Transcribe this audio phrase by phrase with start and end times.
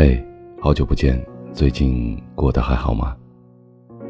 [0.00, 0.24] 嘿，
[0.60, 1.20] 好久不见，
[1.52, 3.16] 最近过得还好吗？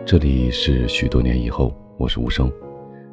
[0.05, 2.53] 这里是许多年以后，我是无声。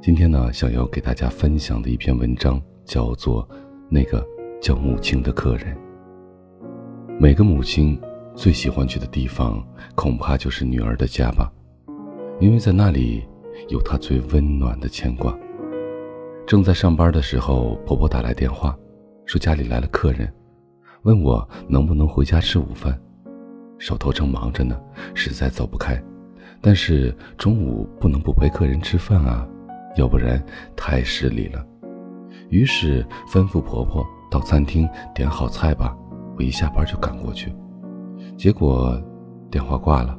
[0.01, 3.47] 今天呢，想要给大家分享的一篇文章叫做
[3.87, 4.21] 《那个
[4.59, 5.73] 叫母亲的客人》。
[7.17, 7.97] 每个母亲
[8.35, 11.49] 最喜欢去的地方，恐怕就是女儿的家吧，
[12.41, 13.23] 因为在那里
[13.69, 15.33] 有她最温暖的牵挂。
[16.45, 18.77] 正在上班的时候，婆婆打来电话，
[19.25, 20.29] 说家里来了客人。
[21.05, 22.99] 问我能不能回家吃午饭，
[23.77, 24.75] 手头正忙着呢，
[25.13, 26.01] 实在走不开。
[26.59, 29.47] 但是中午不能不陪客人吃饭啊，
[29.97, 30.43] 要不然
[30.75, 31.63] 太失礼了。
[32.49, 35.95] 于是吩咐婆婆到餐厅点好菜吧，
[36.37, 37.55] 我一下班就赶过去。
[38.35, 38.99] 结果
[39.51, 40.17] 电话挂了，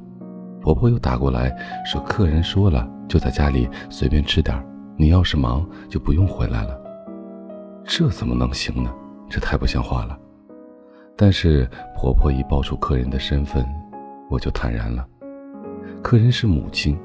[0.60, 1.52] 婆婆又打过来
[1.84, 4.64] 说客人说了就在家里随便吃点
[4.96, 6.80] 你要是忙就不用回来了。
[7.84, 8.94] 这怎么能行呢？
[9.28, 10.16] 这太不像话了。
[11.16, 13.66] 但是婆婆一报出客人的身份，
[14.30, 15.06] 我就坦然了。
[16.02, 16.98] 客人是母亲，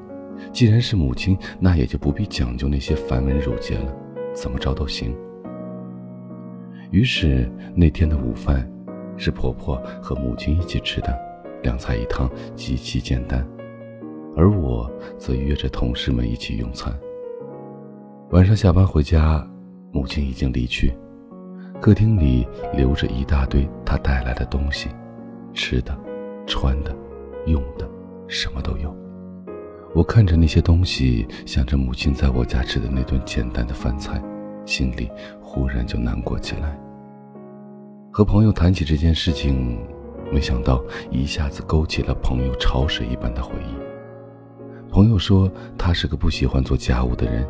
[0.51, 3.95] 既然是母亲，那也就不必讲究那些繁文缛节了，
[4.33, 5.15] 怎么着都行。
[6.91, 8.69] 于是那天的午饭，
[9.15, 11.17] 是婆婆和母亲一起吃的，
[11.63, 13.47] 两菜一汤，极其简单。
[14.35, 16.93] 而我则约着同事们一起用餐。
[18.31, 19.47] 晚上下班回家，
[19.91, 20.93] 母亲已经离去。
[21.81, 24.87] 客厅里留着一大堆他带来的东西，
[25.51, 25.97] 吃的、
[26.45, 26.95] 穿的、
[27.47, 27.89] 用的，
[28.27, 28.95] 什么都有。
[29.95, 34.21] 我看着那些东西，想着母亲在我家吃的那顿简单的饭菜，
[34.63, 35.09] 心里
[35.41, 36.79] 忽然就难过起来。
[38.11, 39.79] 和朋友谈起这件事情，
[40.31, 44.91] 没想到一下子勾起了朋友潮水一般的回忆。
[44.91, 47.43] 朋友说他是个不喜欢做家务的人，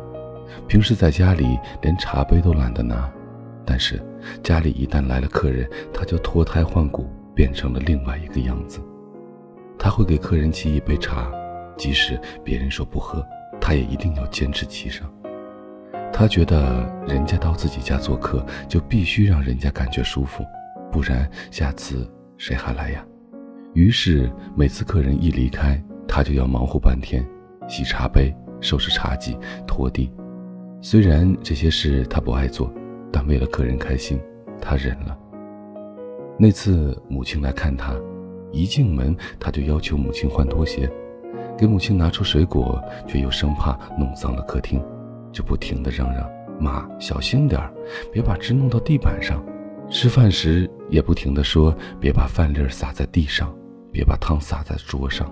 [0.66, 3.12] 平时在家里连茶杯都懒得拿。
[3.64, 4.02] 但是，
[4.42, 8.80] 家里一旦来了客人，他就脱胎换骨，变成了另外一个样子。
[9.78, 11.30] 他会给客人沏一杯茶，
[11.76, 13.24] 即使别人说不喝，
[13.60, 15.10] 他也一定要坚持沏上。
[16.12, 20.44] 他觉得人家到自己家做客，就必须让人家感觉舒服，
[20.90, 23.04] 不然下次谁还来呀？
[23.74, 27.26] 于是每次客人一离开，他就要忙活半天，
[27.68, 29.36] 洗茶杯、收拾茶几、
[29.66, 30.12] 拖地。
[30.82, 32.72] 虽然这些事他不爱做。
[33.12, 34.18] 但为了客人开心，
[34.60, 35.16] 他忍了。
[36.38, 37.94] 那次母亲来看他，
[38.50, 40.90] 一进门他就要求母亲换拖鞋，
[41.56, 44.82] 给母亲拿出水果，却又生怕弄脏了客厅，
[45.30, 46.28] 就不停地嚷嚷
[46.58, 47.72] ：“妈，小心点儿，
[48.10, 49.44] 别把汁弄到地板上。”
[49.90, 53.54] 吃饭时也不停地说：“别把饭粒撒在地上，
[53.92, 55.30] 别把汤洒在桌上。”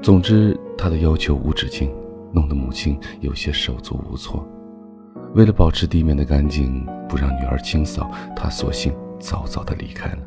[0.00, 1.92] 总之，他的要求无止境，
[2.32, 4.46] 弄得母亲有些手足无措。
[5.32, 10.18] 为了保持地面的干净，不让女儿清扫，他索性早早的离开了。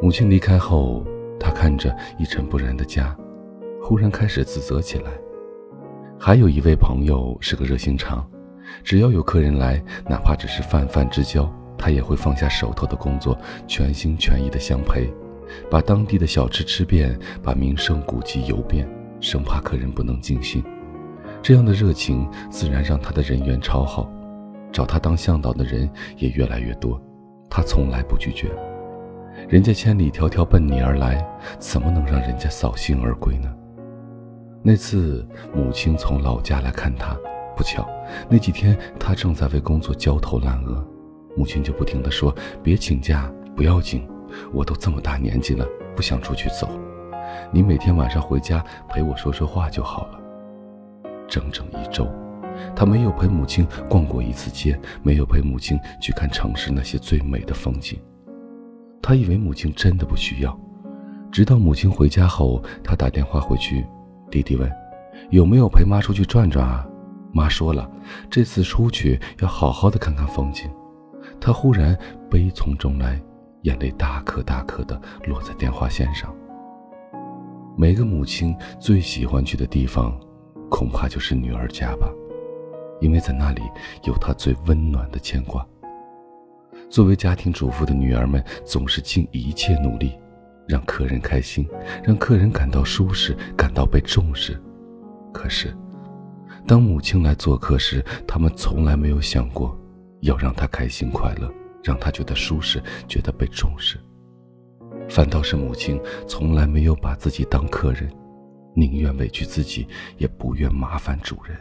[0.00, 1.04] 母亲离开后，
[1.40, 3.16] 他看着一尘不染的家，
[3.82, 5.10] 忽然开始自责起来。
[6.16, 8.24] 还有一位朋友是个热心肠，
[8.84, 13.36] 只要有客人来，哪怕只是泛泛之交，他也会放下手头的工作，
[13.66, 15.12] 全心全意的相陪，
[15.68, 18.88] 把当地的小吃吃遍，把名胜古迹游遍，
[19.20, 20.62] 生怕客人不能尽兴。
[21.42, 24.10] 这样的热情自然让他的人缘超好，
[24.70, 27.00] 找他当向导的人也越来越多，
[27.48, 28.50] 他从来不拒绝。
[29.48, 31.26] 人家千里迢迢奔你而来，
[31.58, 33.50] 怎么能让人家扫兴而归呢？
[34.62, 37.16] 那次母亲从老家来看他，
[37.56, 37.88] 不巧
[38.28, 40.86] 那几天他正在为工作焦头烂额，
[41.34, 44.06] 母亲就不停地说：“别请假，不要紧，
[44.52, 46.68] 我都这么大年纪了，不想出去走，
[47.50, 50.19] 你每天晚上回家陪我说说话就好了。”
[51.30, 52.06] 整整一周，
[52.74, 57.98] 他没有陪母亲逛过一次街，没有陪母亲去看城市那些最美的风景。
[59.00, 60.60] 他以为母亲真的不需要，
[61.30, 63.86] 直到母亲回家后，他打电话回去，
[64.30, 64.70] 弟弟问
[65.30, 66.86] ：“有没有陪妈出去转转啊？”
[67.32, 67.88] 妈说了，
[68.28, 70.68] 这次出去要好好的看看风景。
[71.40, 71.96] 他忽然
[72.28, 73.18] 悲从中来，
[73.62, 76.34] 眼泪大颗大颗的落在电话线上。
[77.76, 80.18] 每个母亲最喜欢去的地方。
[80.70, 82.08] 恐怕就是女儿家吧，
[83.00, 83.60] 因为在那里
[84.04, 85.66] 有她最温暖的牵挂。
[86.88, 90.18] 作为家庭主妇的女儿们，总是尽一切努力，
[90.66, 91.68] 让客人开心，
[92.02, 94.58] 让客人感到舒适，感到被重视。
[95.32, 95.76] 可是，
[96.66, 99.78] 当母亲来做客时，他们从来没有想过
[100.20, 101.52] 要让她开心快乐，
[101.82, 103.98] 让她觉得舒适，觉得被重视。
[105.08, 108.10] 反倒是母亲从来没有把自己当客人。
[108.74, 109.86] 宁愿委屈自己，
[110.16, 111.56] 也不愿麻烦主人。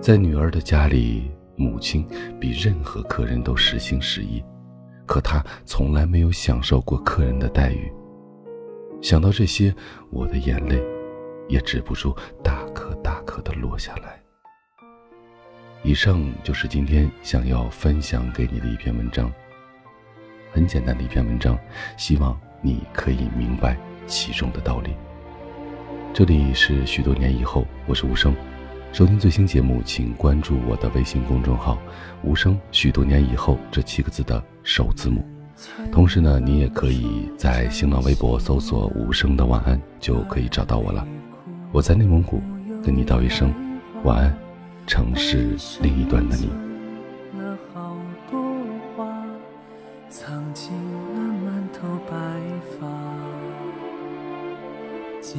[0.00, 2.06] 在女儿的家里，母亲
[2.40, 4.42] 比任何客人都实心实意，
[5.06, 7.92] 可她从来没有享受过客人的待遇。
[9.00, 9.74] 想到这些，
[10.10, 10.82] 我的眼泪
[11.48, 14.20] 也止不住大颗大颗的落下来。
[15.84, 19.32] 以上就是今天想要分享给你的一篇文章。
[20.50, 21.58] 很简单的一篇文章，
[21.96, 23.76] 希望你可以明白
[24.06, 24.90] 其中的道理。
[26.14, 28.34] 这里是许多年以后，我是无声。
[28.92, 31.78] 收听最新节目，请关注我的微信公众号
[32.24, 32.58] “无声”。
[32.72, 35.24] 许多年以后这七个字的首字母。
[35.92, 41.06] 同时呢，你也可以在新浪微博搜索“无声的晚安”，就可以找到我了。
[41.70, 42.40] 我在内蒙古，
[42.84, 43.54] 跟你道一声
[44.02, 44.36] 晚安，
[44.86, 46.50] 城市另一端的你。
[55.20, 55.38] 记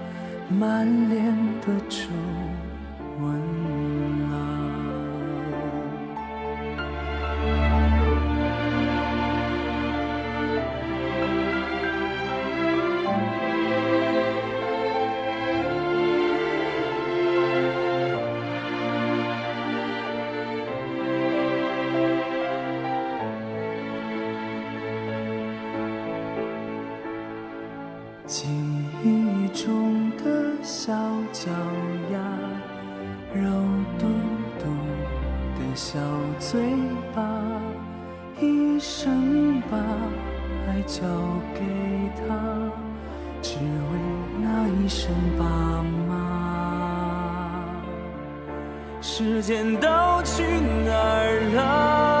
[0.59, 2.07] 满脸的皱
[3.19, 3.51] 纹。
[28.31, 28.47] 记
[29.03, 29.90] 忆中
[30.63, 30.93] 小
[31.31, 31.49] 脚
[32.11, 32.19] 丫，
[33.33, 33.41] 肉
[33.97, 34.05] 嘟
[34.59, 34.65] 嘟
[35.55, 35.99] 的小
[36.39, 36.61] 嘴
[37.15, 37.23] 巴，
[38.39, 39.77] 一生把
[40.69, 41.01] 爱交
[41.55, 41.61] 给
[42.15, 42.35] 他，
[43.41, 43.61] 只为
[44.39, 45.43] 那一声爸
[46.07, 46.11] 妈。
[49.01, 49.87] 时间都
[50.23, 50.43] 去
[50.85, 52.20] 哪儿了？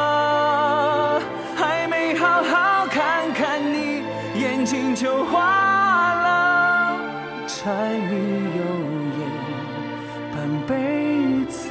[4.71, 7.01] 心就化了，
[7.45, 8.15] 柴米
[8.55, 8.63] 油
[9.19, 9.21] 盐
[10.31, 10.35] 半
[10.65, 11.67] 辈子，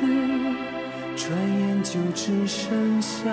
[1.16, 3.30] 转眼就只剩下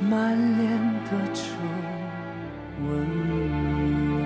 [0.00, 0.68] 满脸
[1.04, 1.40] 的皱
[2.82, 4.25] 纹。